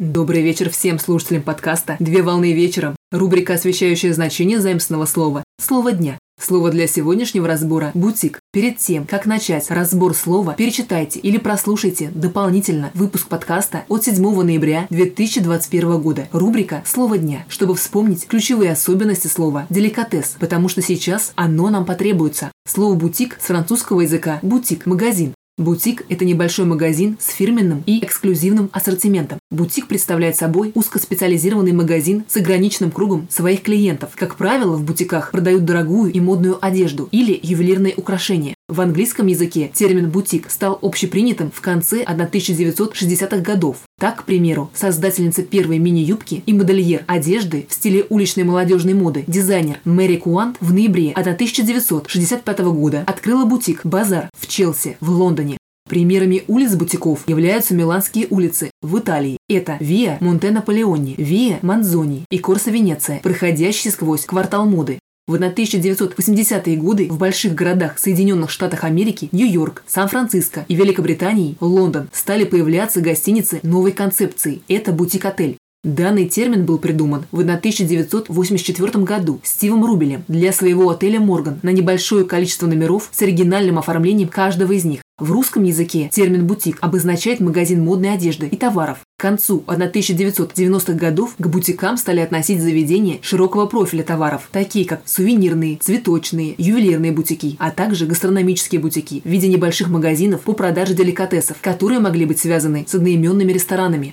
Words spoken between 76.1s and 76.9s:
термин был